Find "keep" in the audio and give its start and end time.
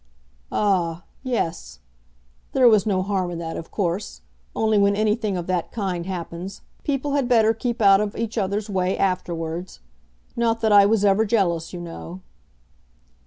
7.53-7.83